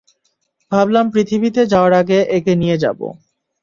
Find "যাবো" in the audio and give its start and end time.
2.83-3.07